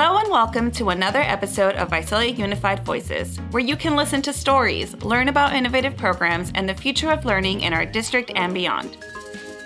Hello 0.00 0.16
and 0.18 0.30
welcome 0.30 0.70
to 0.70 0.90
another 0.90 1.18
episode 1.22 1.74
of 1.74 1.90
Visalia 1.90 2.32
Unified 2.32 2.84
Voices, 2.84 3.36
where 3.50 3.64
you 3.64 3.74
can 3.74 3.96
listen 3.96 4.22
to 4.22 4.32
stories, 4.32 4.94
learn 5.02 5.26
about 5.26 5.56
innovative 5.56 5.96
programs, 5.96 6.52
and 6.54 6.68
the 6.68 6.74
future 6.74 7.10
of 7.10 7.24
learning 7.24 7.62
in 7.62 7.72
our 7.72 7.84
district 7.84 8.30
and 8.36 8.54
beyond. 8.54 8.96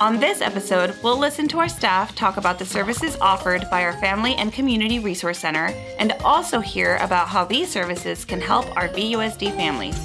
On 0.01 0.19
this 0.19 0.41
episode, 0.41 0.97
we'll 1.03 1.19
listen 1.19 1.49
to 1.49 1.59
our 1.59 1.69
staff 1.69 2.15
talk 2.15 2.39
about 2.39 2.59
the 2.59 2.65
services 2.65 3.15
offered 3.21 3.69
by 3.71 3.85
our 3.85 3.93
Family 3.99 4.35
and 4.37 4.55
Community 4.55 4.99
Resource 4.99 5.39
Center 5.39 5.67
and 5.99 6.13
also 6.25 6.61
hear 6.61 6.97
about 7.03 7.29
how 7.29 7.45
these 7.45 7.71
services 7.71 8.25
can 8.25 8.41
help 8.41 8.75
our 8.75 8.89
VUSD 8.89 9.55
families. 9.55 9.99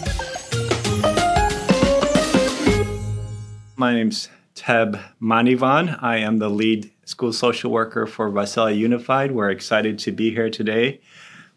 My 3.77 3.93
name's 3.93 4.27
Teb 4.55 5.01
Manivan. 5.21 5.97
I 6.03 6.17
am 6.17 6.39
the 6.39 6.49
lead 6.49 6.91
school 7.07 7.31
social 7.31 7.71
worker 7.71 8.05
for 8.05 8.29
Visalia 8.29 8.75
Unified. 8.75 9.31
We're 9.31 9.49
excited 9.49 9.97
to 9.99 10.11
be 10.11 10.31
here 10.31 10.49
today 10.49 10.99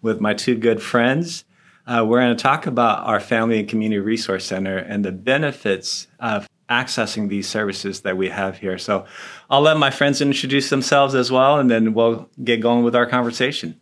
with 0.00 0.20
my 0.20 0.32
two 0.32 0.54
good 0.54 0.80
friends. 0.80 1.44
Uh, 1.86 2.04
we're 2.06 2.20
going 2.20 2.36
to 2.36 2.40
talk 2.40 2.66
about 2.66 3.04
our 3.04 3.18
Family 3.18 3.58
and 3.58 3.68
Community 3.68 3.98
Resource 3.98 4.44
Center 4.44 4.78
and 4.78 5.04
the 5.04 5.10
benefits 5.10 6.06
of 6.20 6.48
accessing 6.68 7.28
these 7.28 7.48
services 7.48 8.02
that 8.02 8.16
we 8.16 8.28
have 8.28 8.58
here. 8.58 8.78
So 8.78 9.06
I'll 9.50 9.60
let 9.60 9.76
my 9.76 9.90
friends 9.90 10.20
introduce 10.20 10.70
themselves 10.70 11.16
as 11.16 11.32
well, 11.32 11.58
and 11.58 11.68
then 11.68 11.94
we'll 11.94 12.28
get 12.44 12.60
going 12.60 12.84
with 12.84 12.94
our 12.94 13.06
conversation. 13.06 13.80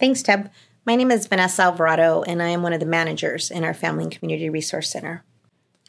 Thanks, 0.00 0.22
Teb. 0.22 0.50
My 0.86 0.96
name 0.96 1.10
is 1.10 1.26
Vanessa 1.26 1.64
Alvarado, 1.64 2.22
and 2.22 2.42
I 2.42 2.48
am 2.48 2.62
one 2.62 2.72
of 2.72 2.80
the 2.80 2.86
managers 2.86 3.50
in 3.50 3.62
our 3.62 3.74
Family 3.74 4.04
and 4.04 4.12
Community 4.12 4.48
Resource 4.48 4.90
Center. 4.90 5.22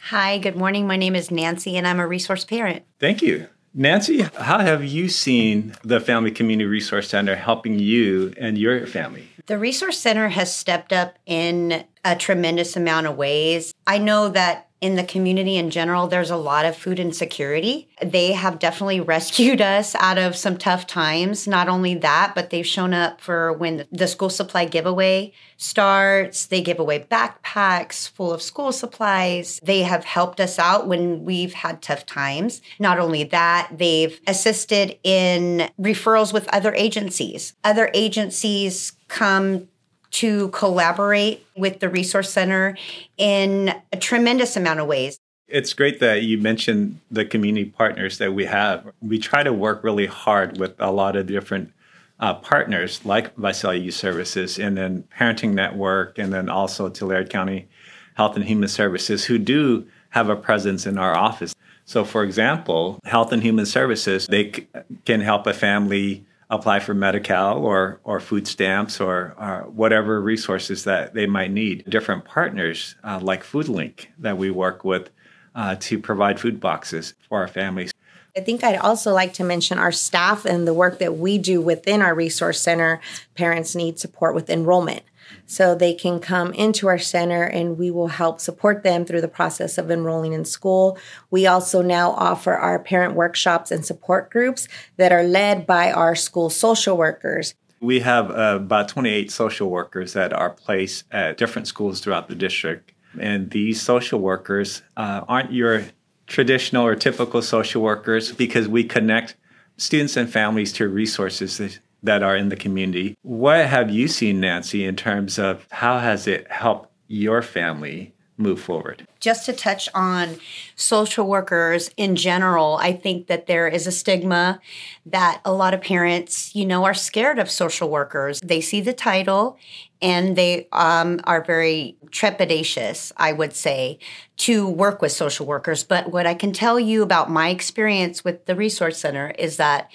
Hi, 0.10 0.40
good 0.40 0.58
morning. 0.58 0.88
My 0.88 0.98
name 0.98 1.16
is 1.16 1.32
Nancy, 1.32 1.78
and 1.78 1.88
I'm 1.88 2.02
a 2.02 2.08
resource 2.08 2.44
parent. 2.44 2.84
Thank 3.00 3.22
you. 3.22 3.48
Nancy, 3.78 4.22
how 4.22 4.60
have 4.60 4.86
you 4.86 5.10
seen 5.10 5.76
the 5.84 6.00
Family 6.00 6.32
Community 6.32 6.66
Resource 6.66 7.10
Center 7.10 7.36
helping 7.36 7.78
you 7.78 8.34
and 8.40 8.58
your 8.58 8.88
family? 8.88 9.28
The 9.48 9.58
Resource 9.58 10.00
Center 10.00 10.30
has 10.30 10.56
stepped 10.56 10.94
up 10.94 11.20
in 11.26 11.84
a 12.06 12.16
tremendous 12.16 12.78
amount 12.78 13.08
of 13.08 13.18
ways. 13.18 13.74
I 13.86 13.98
know 13.98 14.30
that 14.30 14.70
in 14.86 14.94
the 14.94 15.04
community 15.04 15.58
in 15.58 15.72
general, 15.72 16.06
there's 16.06 16.30
a 16.30 16.38
lot 16.38 16.64
of 16.64 16.78
food 16.78 17.00
insecurity. 17.00 17.90
They 18.04 18.34
have 18.34 18.60
definitely 18.60 19.00
rescued 19.00 19.60
us 19.76 19.96
out 19.96 20.20
of 20.20 20.36
some 20.36 20.58
tough 20.58 20.86
times. 20.86 21.48
Not 21.48 21.68
only 21.68 21.96
that, 21.96 22.34
but 22.36 22.52
they've 22.52 22.68
shown 22.68 22.94
up 22.94 23.20
for 23.20 23.52
when 23.52 23.88
the 23.92 24.08
school 24.08 24.30
supply 24.30 24.66
giveaway 24.66 25.34
starts. 25.58 26.46
They 26.46 26.62
give 26.62 26.78
away 26.78 27.00
backpacks 27.00 28.08
full 28.08 28.32
of 28.32 28.44
school 28.44 28.72
supplies. 28.72 29.60
They 29.64 29.82
have 29.82 30.06
helped 30.06 30.40
us 30.40 30.60
out 30.60 30.86
when 30.88 31.26
we've 31.26 31.56
had 31.56 31.82
tough 31.82 32.06
times. 32.06 32.62
Not 32.78 33.00
only 33.00 33.24
that, 33.24 33.72
they've 33.76 34.20
assisted 34.28 35.00
in 35.04 35.68
referrals 35.82 36.32
with 36.32 36.48
other 36.50 36.76
agencies. 36.76 37.54
Other 37.64 37.90
agencies 37.96 38.94
come 39.08 39.68
to 40.16 40.48
collaborate 40.50 41.46
with 41.58 41.82
the 41.82 41.90
Resource 41.90 42.32
Center 42.32 42.78
in 43.18 43.74
a 43.92 43.98
tremendous 43.98 44.56
amount 44.56 44.80
of 44.80 44.88
ways. 44.88 45.18
It's 45.48 45.74
great 45.74 46.00
that 46.00 46.24
you 46.24 46.38
mentioned 46.38 47.02
the 47.12 47.26
community 47.26 47.70
partners 47.70 48.18
that 48.20 48.34
we 48.34 48.46
have. 48.46 48.90
We 49.02 49.20
try 49.20 49.44
to 49.44 49.52
work 49.52 49.84
really 49.84 50.06
hard 50.06 50.58
with 50.58 50.74
a 50.80 50.90
lot 50.90 51.18
of 51.18 51.28
different 51.28 51.74
uh, 52.22 52.36
partners 52.36 53.04
like 53.04 53.36
Visalia 53.36 53.82
Youth 53.82 53.96
Services 53.96 54.58
and 54.58 54.78
then 54.78 55.04
Parenting 55.18 55.54
Network 55.54 56.18
and 56.18 56.32
then 56.32 56.50
also 56.50 56.88
Tulare 56.90 57.26
County 57.26 57.68
Health 58.14 58.38
and 58.38 58.46
Human 58.46 58.70
Services 58.70 59.26
who 59.26 59.38
do 59.38 59.86
have 60.12 60.30
a 60.30 60.36
presence 60.38 60.86
in 60.88 60.98
our 60.98 61.14
office. 61.14 61.54
So, 61.84 62.06
for 62.06 62.24
example, 62.24 63.00
Health 63.04 63.34
and 63.34 63.44
Human 63.44 63.66
Services, 63.66 64.28
they 64.28 64.50
c- 64.50 64.68
can 65.04 65.20
help 65.20 65.46
a 65.46 65.54
family 65.54 66.26
apply 66.50 66.80
for 66.80 66.94
Medi-Cal 66.94 67.58
or, 67.58 68.00
or 68.04 68.20
food 68.20 68.48
stamps 68.48 69.00
or, 69.00 69.36
or, 69.38 69.66
whatever 69.70 70.22
resources 70.22 70.84
that 70.84 71.14
they 71.14 71.26
might 71.26 71.52
need. 71.52 71.84
Different 71.90 72.26
partners 72.26 72.96
uh, 73.04 73.20
like 73.22 73.44
FoodLink 73.44 74.08
that 74.20 74.38
we 74.38 74.52
work 74.52 74.84
with 74.84 75.10
uh, 75.56 75.76
to 75.80 75.98
provide 75.98 76.40
food 76.40 76.60
boxes 76.60 77.14
for 77.28 77.40
our 77.40 77.48
families. 77.48 77.92
I 78.38 78.42
think 78.42 78.64
I'd 78.64 78.78
also 78.78 79.14
like 79.14 79.34
to 79.34 79.46
mention 79.46 79.80
our 79.80 79.94
staff 79.94 80.46
and 80.46 80.68
the 80.68 80.74
work 80.74 81.00
that 81.00 81.18
we 81.18 81.38
do 81.38 81.62
within 81.62 82.02
our 82.02 82.14
resource 82.14 82.60
center. 82.60 83.00
Parents 83.34 83.76
need 83.76 83.98
support 83.98 84.36
with 84.36 84.50
enrollment. 84.50 85.04
So 85.46 85.76
they 85.76 85.94
can 85.94 86.20
come 86.20 86.54
into 86.54 86.88
our 86.88 86.98
center 86.98 87.44
and 87.44 87.78
we 87.78 87.92
will 87.92 88.08
help 88.08 88.40
support 88.40 88.84
them 88.84 89.06
through 89.06 89.22
the 89.22 89.28
process 89.28 89.78
of 89.78 89.92
enrolling 89.92 90.34
in 90.34 90.46
school. 90.46 90.98
We 91.30 91.48
also 91.48 91.82
now 91.82 92.12
offer 92.12 92.54
our 92.54 92.80
parent 92.80 93.16
workshops 93.16 93.72
and 93.72 93.86
support 93.86 94.32
groups 94.32 94.68
that 94.98 95.12
are 95.12 95.24
led 95.24 95.68
by 95.68 95.92
our 95.92 96.16
school 96.16 96.50
social 96.50 96.98
workers. 96.98 97.54
We 97.80 98.00
have 98.00 98.32
uh, 98.32 98.58
about 98.58 98.90
28 98.90 99.32
social 99.32 99.70
workers 99.70 100.14
that 100.14 100.34
are 100.34 100.50
placed 100.50 101.06
at 101.12 101.38
different 101.38 101.68
schools 101.68 102.00
throughout 102.00 102.28
the 102.28 102.36
district. 102.36 102.92
And 103.20 103.52
these 103.52 103.82
social 103.82 104.20
workers 104.20 104.82
uh, 104.98 105.22
aren't 105.28 105.52
your 105.52 105.86
traditional 106.28 106.86
or 106.86 106.96
typical 106.96 107.42
social 107.42 107.82
workers 107.82 108.32
because 108.32 108.68
we 108.68 108.84
connect 108.84 109.36
students 109.78 110.18
and 110.18 110.30
families 110.30 110.74
to 110.74 110.88
resources 110.88 111.80
that 112.06 112.24
are 112.24 112.36
in 112.36 112.50
the 112.50 112.56
community. 112.56 113.18
What 113.22 113.66
have 113.66 113.90
you 113.90 114.08
seen, 114.08 114.40
Nancy, 114.40 114.86
in 114.86 114.96
terms 114.96 115.38
of 115.38 115.68
how 115.72 116.00
has 116.00 116.28
it 116.28 116.50
helped 116.50 116.90
your 117.08 117.42
family 117.42 118.14
move 118.38 118.60
forward? 118.60 119.08
Just 119.20 119.46
to 119.46 119.54
touch 119.54 119.90
on 119.94 120.38
social 120.76 121.28
workers 121.28 121.90
in 121.98 122.16
general, 122.16 122.78
I 122.82 122.94
think 122.94 123.28
that 123.28 123.48
there 123.48 123.68
is 123.68 123.88
a 123.88 123.92
stigma 123.92 124.60
that 125.06 125.42
a 125.46 125.52
lot 125.52 125.74
of 125.74 125.82
parents, 125.82 126.54
you 126.56 126.66
know, 126.66 126.84
are 126.84 126.94
scared 126.94 127.40
of 127.40 127.50
social 127.50 127.90
workers. 127.90 128.40
They 128.42 128.62
see 128.62 128.82
the 128.82 128.94
title 128.94 129.58
and 130.02 130.36
they 130.36 130.68
um, 130.74 131.22
are 131.24 131.44
very 131.44 131.98
trepidatious, 132.08 133.12
I 133.18 133.32
would 133.32 133.56
say, 133.56 134.00
to 134.38 134.68
work 134.68 135.02
with 135.02 135.12
social 135.12 135.46
workers. 135.46 135.84
But 135.84 136.12
what 136.12 136.28
I 136.28 136.34
can 136.34 136.52
tell 136.52 136.80
you 136.80 137.02
about 137.02 137.32
my 137.32 137.50
experience 137.50 138.24
with 138.24 138.46
the 138.46 138.56
Resource 138.56 139.00
Center 139.00 139.30
is 139.40 139.58
that 139.58 139.90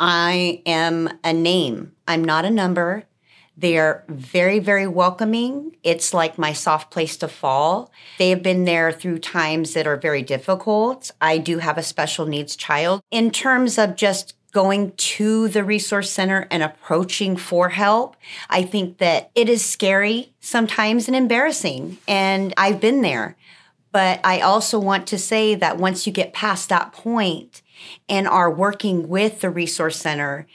I 0.00 0.62
am 0.66 1.10
a 1.24 1.32
name. 1.32 1.92
I'm 2.06 2.24
not 2.24 2.44
a 2.44 2.50
number. 2.50 3.04
They're 3.56 4.04
very, 4.08 4.60
very 4.60 4.86
welcoming. 4.86 5.76
It's 5.82 6.14
like 6.14 6.38
my 6.38 6.52
soft 6.52 6.92
place 6.92 7.16
to 7.16 7.28
fall. 7.28 7.90
They 8.18 8.30
have 8.30 8.42
been 8.42 8.64
there 8.64 8.92
through 8.92 9.18
times 9.18 9.74
that 9.74 9.86
are 9.86 9.96
very 9.96 10.22
difficult. 10.22 11.10
I 11.20 11.38
do 11.38 11.58
have 11.58 11.76
a 11.76 11.82
special 11.82 12.26
needs 12.26 12.54
child. 12.54 13.02
In 13.10 13.32
terms 13.32 13.76
of 13.76 13.96
just 13.96 14.34
going 14.52 14.92
to 14.92 15.48
the 15.48 15.64
resource 15.64 16.10
center 16.10 16.46
and 16.52 16.62
approaching 16.62 17.36
for 17.36 17.70
help, 17.70 18.16
I 18.48 18.62
think 18.62 18.98
that 18.98 19.30
it 19.34 19.48
is 19.48 19.64
scary 19.64 20.32
sometimes 20.38 21.08
and 21.08 21.16
embarrassing. 21.16 21.98
And 22.06 22.54
I've 22.56 22.80
been 22.80 23.02
there. 23.02 23.36
But 23.90 24.20
I 24.22 24.40
also 24.40 24.78
want 24.78 25.06
to 25.08 25.18
say 25.18 25.54
that 25.56 25.78
once 25.78 26.06
you 26.06 26.12
get 26.12 26.32
past 26.32 26.68
that 26.68 26.92
point 26.92 27.62
and 28.08 28.26
are 28.28 28.50
working 28.50 29.08
with 29.08 29.40
the 29.40 29.50
resource 29.50 29.96
center, 29.96 30.46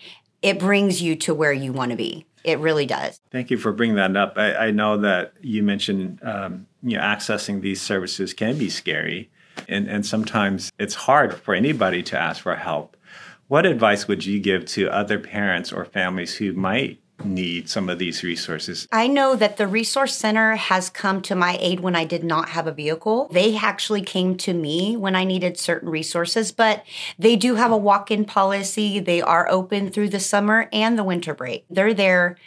it 0.42 0.60
brings 0.60 1.02
you 1.02 1.16
to 1.16 1.34
where 1.34 1.54
you 1.54 1.74
want 1.74 1.92
to 1.92 1.98
be. 1.98 2.26
It 2.44 2.60
really 2.60 2.86
does. 2.86 3.20
Thank 3.32 3.50
you 3.50 3.58
for 3.58 3.72
bringing 3.72 3.96
that 3.96 4.16
up. 4.18 4.34
I, 4.38 4.68
I 4.68 4.72
know 4.72 4.98
that 4.98 5.34
you 5.42 5.64
mentioned 5.64 6.20
um, 6.24 6.68
you 6.82 6.98
know 6.98 7.04
accessing 7.04 7.62
these 7.62 7.82
services 7.82 8.34
can 8.34 8.58
be 8.58 8.70
scary, 8.70 9.30
and 9.70 9.88
and 9.88 10.06
sometimes 10.06 10.72
it's 10.78 10.96
hard 10.96 11.36
for 11.36 11.54
anybody 11.54 12.04
to 12.04 12.20
ask 12.20 12.42
for 12.42 12.56
help. 12.56 12.98
What 13.48 13.66
advice 13.66 14.08
would 14.08 14.26
you 14.26 14.40
give 14.40 14.66
to 14.68 14.90
other 14.90 15.20
parents 15.20 15.72
or 15.72 15.86
families 15.86 16.36
who 16.36 16.54
might 16.54 17.00
need 17.26 17.70
some 17.70 17.90
of 17.90 18.00
these 18.00 18.24
resources? 18.24 18.88
I 18.92 19.08
know 19.08 19.36
that 19.36 19.58
the 19.58 19.68
Resource 19.68 20.16
Center 20.16 20.56
has 20.56 20.90
come 20.90 21.22
to 21.24 21.36
my 21.36 21.58
aid 21.60 21.80
when 21.80 21.96
I 21.96 22.06
did 22.06 22.24
not 22.24 22.50
have 22.50 22.68
a 22.68 22.72
vehicle. 22.72 23.30
They 23.32 23.58
actually 23.58 24.02
came 24.02 24.36
to 24.38 24.54
me 24.54 24.96
when 24.98 25.16
I 25.16 25.24
needed 25.24 25.58
certain 25.58 25.90
resources, 25.90 26.52
but 26.52 26.84
they 27.18 27.36
do 27.36 27.56
have 27.56 27.72
a 27.72 27.78
walk 27.78 28.12
in 28.12 28.26
policy. 28.26 29.00
They 29.00 29.22
are 29.22 29.50
open 29.50 29.90
through 29.90 30.10
the 30.10 30.20
summer 30.20 30.70
and 30.72 30.98
the 30.98 31.04
winter 31.04 31.34
break. 31.34 31.66
They're 31.70 31.94
there 31.94 32.38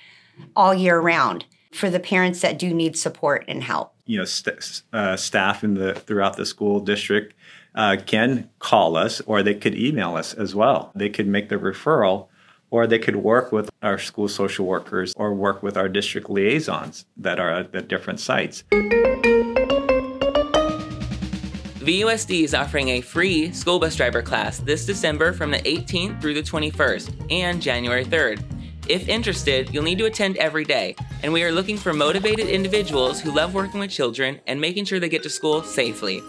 all 0.55 0.75
year 0.75 1.01
round 1.01 1.47
for 1.73 1.91
the 1.91 2.01
parents 2.01 2.41
that 2.41 2.59
do 2.59 2.73
need 2.73 2.97
support 2.97 3.45
and 3.49 3.63
help. 3.63 3.95
You 4.07 4.19
know, 4.19 4.25
st- 4.25 4.83
uh, 4.93 5.17
staff 5.17 5.65
in 5.65 5.75
the 5.75 5.95
throughout 5.95 6.37
the 6.37 6.47
school 6.47 6.81
district 6.81 7.35
uh, 7.75 7.97
can 8.05 8.49
call 8.59 8.97
us 8.97 9.21
or 9.23 9.43
they 9.43 9.55
could 9.55 9.75
email 9.75 10.17
us 10.17 10.33
as 10.35 10.55
well. 10.55 10.91
They 10.95 11.11
could 11.11 11.27
make 11.27 11.49
the 11.49 11.57
referral 11.57 12.29
or 12.71 12.87
they 12.87 12.99
could 12.99 13.17
work 13.17 13.53
with 13.53 13.71
our 13.83 13.99
school 13.99 14.29
social 14.29 14.67
workers 14.67 15.15
or 15.17 15.35
work 15.35 15.63
with 15.63 15.77
our 15.77 15.89
district 15.89 16.29
liaisons 16.29 17.07
that 17.17 17.39
are 17.39 17.51
at, 17.51 17.75
at 17.75 17.89
different 17.89 18.21
sites. 18.21 18.65
VUSD 21.87 22.43
is 22.43 22.53
offering 22.53 22.89
a 22.89 23.01
free 23.01 23.53
school 23.53 23.79
bus 23.79 23.95
driver 23.95 24.21
class 24.21 24.59
this 24.59 24.85
December 24.85 25.33
from 25.33 25.53
the 25.53 25.59
18th 25.59 26.21
through 26.21 26.35
the 26.35 26.43
21st 26.43 27.31
and 27.31 27.63
January 27.63 28.05
3rd. 28.05 28.43
If 28.89 29.09
interested, 29.09 29.73
you'll 29.73 29.85
need 29.85 29.99
to 29.99 30.07
attend 30.07 30.37
every 30.37 30.65
day, 30.65 30.97
and 31.23 31.33
we 31.33 31.45
are 31.45 31.53
looking 31.53 31.77
for 31.77 31.93
motivated 31.93 32.49
individuals 32.49 33.21
who 33.21 33.33
love 33.33 33.55
working 33.55 33.81
with 33.81 33.91
children 33.91 34.41
and 34.47 34.61
making 34.61 34.85
sure 34.85 34.99
they 34.99 35.09
get 35.09 35.23
to 35.25 35.31
school 35.31 35.63
safely. 35.63 36.23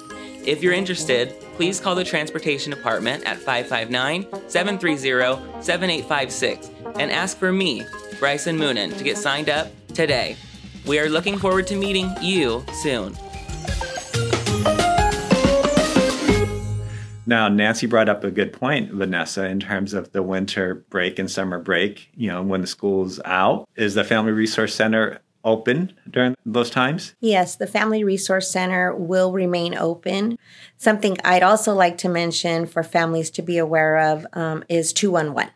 If 0.48 0.64
you're 0.64 0.72
interested, 0.72 1.38
please 1.58 1.82
call 1.82 1.94
the 1.94 2.06
Transportation 2.06 2.72
Department 2.72 3.26
at 3.26 3.36
559 3.36 4.50
730 4.50 5.62
7856 5.62 6.72
and 6.98 7.12
ask 7.12 7.38
for 7.38 7.52
me, 7.52 7.84
Bryson 8.18 8.58
Moonen, 8.58 8.98
to 8.98 9.04
get 9.04 9.18
signed 9.18 9.50
up 9.50 9.68
today. 9.94 10.38
We 10.86 11.00
are 11.00 11.10
looking 11.10 11.38
forward 11.38 11.68
to 11.68 11.76
meeting 11.76 12.10
you 12.22 12.64
soon. 12.82 13.18
Now, 17.26 17.50
Nancy 17.50 17.86
brought 17.86 18.08
up 18.08 18.24
a 18.24 18.32
good 18.32 18.54
point, 18.54 18.94
Vanessa, 18.94 19.48
in 19.48 19.60
terms 19.60 19.94
of 19.94 20.14
the 20.14 20.24
winter 20.24 20.76
break 20.90 21.20
and 21.20 21.30
summer 21.30 21.60
break. 21.60 22.10
You 22.16 22.30
know, 22.30 22.42
when 22.42 22.62
the 22.62 22.68
school's 22.68 23.20
out, 23.26 23.68
is 23.76 23.96
the 23.96 24.06
Family 24.06 24.32
Resource 24.32 24.74
Center 24.74 25.20
open 25.44 25.94
during 26.10 26.36
those 26.46 26.70
times? 26.70 27.16
Yes, 27.20 27.56
the 27.56 27.68
Family 27.68 28.04
Resource 28.04 28.50
Center 28.50 28.94
will 28.96 29.32
remain 29.32 29.76
open. 29.76 30.38
Something 30.78 31.18
I'd 31.24 31.44
also 31.44 31.74
like 31.74 31.98
to 32.00 32.10
mention 32.10 32.66
for 32.66 32.84
families 32.84 33.30
to 33.32 33.42
be 33.42 33.58
aware 33.58 33.98
of 33.98 34.26
um, 34.34 34.64
is 34.70 34.94
211. 34.94 35.52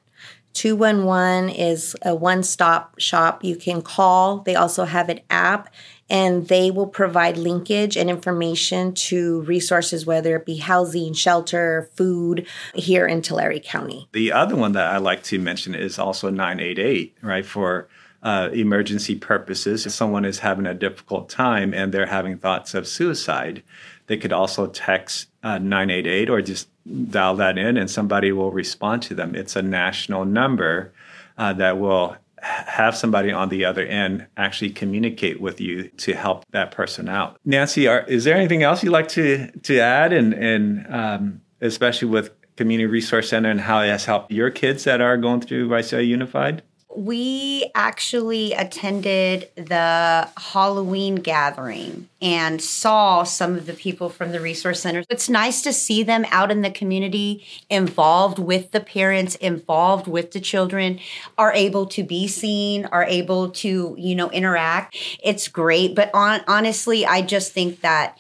211 0.54 1.50
is 1.50 1.96
a 2.04 2.14
one 2.14 2.44
stop 2.44 3.00
shop 3.00 3.44
you 3.44 3.56
can 3.56 3.82
call. 3.82 4.40
They 4.40 4.56
also 4.56 4.86
have 4.86 5.10
an 5.10 5.22
app 5.30 5.74
and 6.10 6.50
they 6.50 6.70
will 6.72 6.88
provide 6.88 7.38
linkage 7.38 7.96
and 7.96 8.10
information 8.10 8.94
to 8.94 9.42
resources, 9.44 10.06
whether 10.06 10.36
it 10.36 10.46
be 10.46 10.58
housing, 10.58 11.14
shelter, 11.14 11.90
food 11.96 12.46
here 12.76 13.08
in 13.08 13.22
Tulare 13.22 13.60
County. 13.60 14.10
The 14.12 14.34
other 14.34 14.58
one 14.58 14.74
that 14.74 14.88
I 14.88 14.98
like 14.98 15.24
to 15.24 15.40
mention 15.40 15.74
is 15.74 15.98
also 15.98 16.30
988, 16.30 17.18
right? 17.22 17.46
For 17.46 17.88
uh, 18.24 18.50
emergency 18.54 19.16
purposes. 19.16 19.86
If 19.86 19.94
someone 19.94 20.26
is 20.26 20.40
having 20.40 20.66
a 20.66 20.74
difficult 20.74 21.30
time 21.30 21.74
and 21.74 21.92
they're 21.92 22.06
having 22.06 22.38
thoughts 22.38 22.74
of 22.74 22.88
suicide, 22.88 23.64
they 24.08 24.18
could 24.18 24.34
also 24.34 24.68
text 24.68 25.30
uh, 25.44 25.58
988 25.58 26.30
or 26.30 26.42
just 26.42 26.68
dial 27.10 27.36
that 27.36 27.58
in 27.58 27.78
and 27.78 27.90
somebody 27.90 28.32
will 28.32 28.52
respond 28.52 29.02
to 29.04 29.16
them. 29.16 29.36
It's 29.36 29.56
a 29.56 29.62
national 29.62 30.26
number 30.26 30.94
uh, 31.38 31.54
that 31.54 31.80
will 31.80 32.18
have 32.42 32.96
somebody 32.96 33.32
on 33.32 33.50
the 33.50 33.66
other 33.66 33.86
end 33.86 34.26
actually 34.36 34.72
communicate 34.72 35.40
with 35.40 35.62
you 35.62 35.90
to 35.90 36.14
help 36.16 36.46
that 36.52 36.72
person 36.72 37.08
out. 37.08 37.38
Nancy, 37.46 37.88
are, 37.88 38.02
is 38.02 38.24
there 38.24 38.36
anything 38.36 38.64
else 38.64 38.84
you'd 38.84 38.92
like 38.92 39.08
to 39.10 39.52
to 39.52 39.80
add, 39.80 40.12
and 40.12 40.34
and 40.34 40.94
um, 40.94 41.42
especially 41.62 42.08
with 42.08 42.32
Community 42.56 42.88
Resource 42.88 43.30
Center 43.30 43.50
and 43.50 43.62
how 43.62 43.82
it 43.82 43.90
has 43.90 44.06
helped 44.06 44.32
your 44.32 44.50
kids 44.50 44.84
that 44.86 45.02
are 45.02 45.18
going 45.18 45.42
through 45.42 45.70
Visalia 45.70 46.06
Unified? 46.06 46.64
We 46.96 47.72
actually 47.74 48.54
attended 48.54 49.50
the 49.56 50.30
Halloween 50.38 51.16
gathering 51.16 52.10
and 52.22 52.62
saw 52.62 53.24
some 53.24 53.56
of 53.56 53.66
the 53.66 53.74
people 53.74 54.10
from 54.10 54.32
the 54.32 54.40
resource 54.40 54.82
centers. 54.82 55.06
It's 55.10 55.30
nice 55.30 55.62
to 55.62 55.74
see 55.74 56.04
them 56.04 56.26
out 56.30 56.52
in 56.52 56.62
the 56.62 56.72
community, 56.72 57.46
involved 57.70 58.40
with 58.40 58.72
the 58.72 58.82
parents, 58.82 59.36
involved 59.36 60.08
with 60.08 60.32
the 60.32 60.40
children, 60.40 61.00
are 61.38 61.54
able 61.54 61.86
to 61.88 62.04
be 62.04 62.28
seen, 62.28 62.86
are 62.86 63.06
able 63.06 63.52
to, 63.52 63.96
you 63.98 64.16
know, 64.16 64.30
interact. 64.32 64.96
It's 65.24 65.48
great. 65.48 65.96
But 65.96 66.12
on, 66.14 66.42
honestly, 66.48 67.06
I 67.06 67.22
just 67.22 67.54
think 67.54 67.82
that 67.82 68.18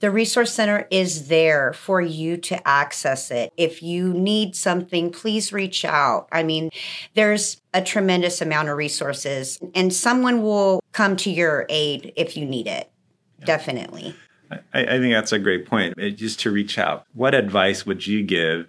the 0.00 0.10
Resource 0.10 0.52
Center 0.52 0.86
is 0.90 1.28
there 1.28 1.72
for 1.72 2.00
you 2.00 2.36
to 2.36 2.68
access 2.68 3.30
it. 3.30 3.52
If 3.56 3.82
you 3.82 4.12
need 4.12 4.54
something, 4.54 5.10
please 5.10 5.52
reach 5.52 5.84
out. 5.84 6.28
I 6.30 6.42
mean, 6.42 6.70
there's 7.14 7.60
a 7.72 7.82
tremendous 7.82 8.40
amount 8.40 8.68
of 8.68 8.76
resources, 8.76 9.58
and 9.74 9.92
someone 9.92 10.42
will 10.42 10.82
come 10.92 11.16
to 11.16 11.30
your 11.30 11.66
aid 11.68 12.12
if 12.16 12.36
you 12.36 12.44
need 12.44 12.66
it. 12.66 12.90
Yeah. 13.40 13.46
Definitely. 13.46 14.14
I, 14.50 14.58
I, 14.74 14.98
think 14.98 15.12
that's 15.12 15.32
a 15.32 15.38
great 15.38 15.66
point. 15.66 15.94
It, 15.98 16.12
just 16.12 16.40
to 16.40 16.50
reach 16.50 16.78
out. 16.78 17.06
What 17.14 17.34
advice 17.34 17.84
would 17.84 18.06
you 18.06 18.22
give 18.22 18.66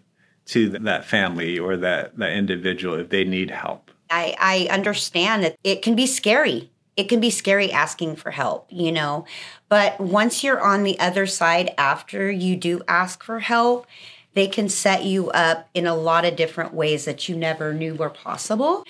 to 0.47 0.69
that 0.69 1.05
family 1.05 1.59
or 1.59 1.77
that, 1.77 2.17
that 2.17 2.31
individual 2.31 2.95
if 2.95 3.09
they 3.09 3.23
need 3.23 3.51
help? 3.51 3.91
I, 4.09 4.35
I 4.39 4.73
understand 4.73 5.43
that 5.43 5.57
it 5.63 5.81
can 5.81 5.95
be 5.95 6.07
scary 6.07 6.71
it 6.97 7.07
can 7.07 7.19
be 7.19 7.29
scary 7.29 7.71
asking 7.71 8.15
for 8.15 8.31
help, 8.31 8.67
you 8.69 8.91
know. 8.91 9.25
But 9.69 9.99
once 9.99 10.43
you're 10.43 10.59
on 10.59 10.83
the 10.83 10.99
other 10.99 11.27
side 11.27 11.73
after 11.77 12.29
you 12.29 12.55
do 12.55 12.81
ask 12.87 13.23
for 13.23 13.39
help, 13.39 13.85
they 14.33 14.47
can 14.47 14.69
set 14.69 15.03
you 15.03 15.31
up 15.31 15.67
in 15.73 15.87
a 15.87 15.95
lot 15.95 16.23
of 16.23 16.35
different 16.35 16.71
ways 16.71 17.05
that 17.05 17.27
you 17.27 17.35
never 17.35 17.73
knew 17.73 17.95
were 17.95 18.09
possible. 18.09 18.83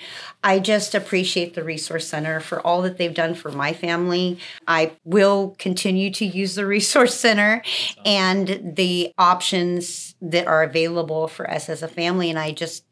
I 0.44 0.58
just 0.58 0.94
appreciate 0.94 1.54
the 1.54 1.64
Resource 1.64 2.06
Center 2.06 2.38
for 2.38 2.60
all 2.60 2.82
that 2.82 2.98
they've 2.98 3.14
done 3.14 3.34
for 3.34 3.50
my 3.50 3.72
family. 3.72 4.38
I 4.66 4.92
will 5.04 5.56
continue 5.58 6.10
to 6.10 6.26
use 6.26 6.54
the 6.54 6.66
Resource 6.66 7.14
Center 7.14 7.62
and 8.04 8.74
the 8.76 9.14
options 9.16 10.14
that 10.20 10.46
are 10.46 10.62
available 10.62 11.28
for 11.28 11.50
us 11.50 11.70
as 11.70 11.82
a 11.82 11.88
family. 11.88 12.28
And 12.28 12.38
I 12.38 12.52
just 12.52 12.84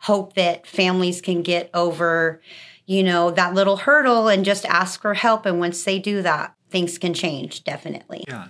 hope 0.00 0.34
that 0.34 0.66
families 0.66 1.22
can 1.22 1.40
get 1.40 1.70
over 1.72 2.42
you 2.86 3.02
know, 3.02 3.30
that 3.32 3.54
little 3.54 3.76
hurdle 3.76 4.28
and 4.28 4.44
just 4.44 4.64
ask 4.64 5.00
for 5.00 5.14
help. 5.14 5.44
And 5.44 5.58
once 5.58 5.82
they 5.84 5.98
do 5.98 6.22
that, 6.22 6.54
things 6.70 6.98
can 6.98 7.14
change, 7.14 7.64
definitely. 7.64 8.24
Yeah. 8.28 8.48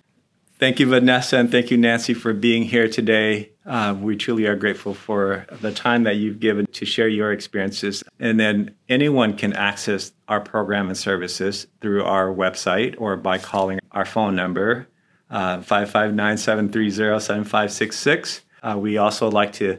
Thank 0.58 0.80
you, 0.80 0.86
Vanessa, 0.86 1.36
and 1.36 1.50
thank 1.50 1.70
you, 1.70 1.76
Nancy, 1.76 2.14
for 2.14 2.32
being 2.32 2.62
here 2.62 2.88
today. 2.88 3.50
Uh, 3.66 3.94
we 4.00 4.16
truly 4.16 4.46
are 4.46 4.56
grateful 4.56 4.94
for 4.94 5.44
the 5.60 5.70
time 5.70 6.04
that 6.04 6.16
you've 6.16 6.40
given 6.40 6.64
to 6.72 6.86
share 6.86 7.08
your 7.08 7.30
experiences. 7.30 8.02
And 8.18 8.40
then 8.40 8.74
anyone 8.88 9.36
can 9.36 9.52
access 9.52 10.12
our 10.28 10.40
program 10.40 10.88
and 10.88 10.96
services 10.96 11.66
through 11.82 12.04
our 12.04 12.28
website 12.28 12.94
or 12.96 13.18
by 13.18 13.36
calling 13.36 13.80
our 13.92 14.06
phone 14.06 14.34
number, 14.34 14.88
uh, 15.28 15.60
559 15.60 16.38
730 16.38 16.90
7566. 17.20 18.40
Uh, 18.62 18.78
we 18.78 18.96
also 18.96 19.30
like 19.30 19.52
to 19.52 19.78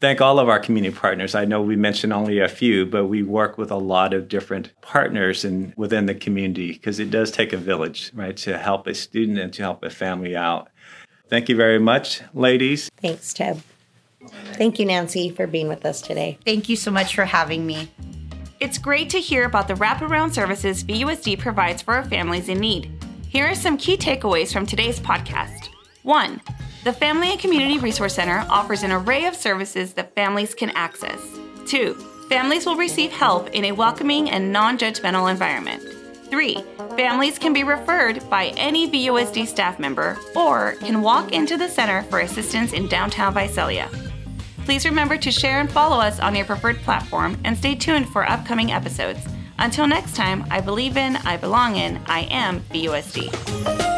thank 0.00 0.20
all 0.20 0.38
of 0.38 0.48
our 0.48 0.58
community 0.58 0.94
partners. 0.94 1.34
I 1.34 1.44
know 1.44 1.62
we 1.62 1.76
mentioned 1.76 2.12
only 2.12 2.40
a 2.40 2.48
few, 2.48 2.86
but 2.86 3.06
we 3.06 3.22
work 3.22 3.58
with 3.58 3.70
a 3.70 3.76
lot 3.76 4.14
of 4.14 4.28
different 4.28 4.70
partners 4.80 5.44
in, 5.44 5.74
within 5.76 6.06
the 6.06 6.14
community 6.14 6.72
because 6.72 6.98
it 6.98 7.10
does 7.10 7.30
take 7.30 7.52
a 7.52 7.58
village, 7.58 8.10
right, 8.14 8.36
to 8.38 8.58
help 8.58 8.86
a 8.86 8.94
student 8.94 9.38
and 9.38 9.52
to 9.54 9.62
help 9.62 9.84
a 9.84 9.90
family 9.90 10.34
out. 10.34 10.68
Thank 11.28 11.48
you 11.48 11.56
very 11.56 11.78
much, 11.78 12.22
ladies. 12.34 12.90
Thanks, 12.96 13.32
Teb. 13.32 13.60
Thank 14.54 14.78
you, 14.78 14.86
Nancy, 14.86 15.30
for 15.30 15.46
being 15.46 15.68
with 15.68 15.86
us 15.86 16.00
today. 16.00 16.38
Thank 16.44 16.68
you 16.68 16.76
so 16.76 16.90
much 16.90 17.14
for 17.14 17.24
having 17.24 17.66
me. 17.66 17.90
It's 18.58 18.76
great 18.76 19.08
to 19.10 19.20
hear 19.20 19.44
about 19.44 19.68
the 19.68 19.74
wraparound 19.74 20.34
services 20.34 20.84
VUSD 20.84 21.38
provides 21.38 21.80
for 21.82 21.94
our 21.94 22.04
families 22.04 22.48
in 22.48 22.58
need. 22.58 22.92
Here 23.28 23.46
are 23.46 23.54
some 23.54 23.78
key 23.78 23.96
takeaways 23.96 24.52
from 24.52 24.66
today's 24.66 25.00
podcast. 25.00 25.68
One, 26.02 26.42
the 26.82 26.92
Family 26.92 27.30
and 27.30 27.40
Community 27.40 27.78
Resource 27.78 28.14
Center 28.14 28.46
offers 28.48 28.82
an 28.82 28.92
array 28.92 29.26
of 29.26 29.36
services 29.36 29.92
that 29.94 30.14
families 30.14 30.54
can 30.54 30.70
access. 30.70 31.20
2. 31.66 31.94
Families 32.28 32.64
will 32.64 32.76
receive 32.76 33.12
help 33.12 33.50
in 33.50 33.66
a 33.66 33.72
welcoming 33.72 34.30
and 34.30 34.52
non 34.52 34.78
judgmental 34.78 35.30
environment. 35.30 35.82
3. 36.30 36.64
Families 36.96 37.38
can 37.38 37.52
be 37.52 37.64
referred 37.64 38.28
by 38.30 38.46
any 38.56 38.88
VUSD 38.88 39.46
staff 39.46 39.78
member 39.78 40.16
or 40.34 40.72
can 40.80 41.02
walk 41.02 41.32
into 41.32 41.56
the 41.56 41.68
center 41.68 42.02
for 42.04 42.20
assistance 42.20 42.72
in 42.72 42.86
downtown 42.88 43.34
Visalia. 43.34 43.90
Please 44.64 44.84
remember 44.84 45.18
to 45.18 45.30
share 45.30 45.60
and 45.60 45.70
follow 45.70 45.98
us 45.98 46.20
on 46.20 46.34
your 46.34 46.46
preferred 46.46 46.76
platform 46.78 47.36
and 47.44 47.58
stay 47.58 47.74
tuned 47.74 48.08
for 48.08 48.28
upcoming 48.28 48.70
episodes. 48.70 49.20
Until 49.58 49.86
next 49.86 50.14
time, 50.14 50.46
I 50.50 50.60
believe 50.60 50.96
in, 50.96 51.16
I 51.16 51.36
belong 51.36 51.76
in, 51.76 52.00
I 52.06 52.20
am 52.30 52.60
VUSD. 52.70 53.89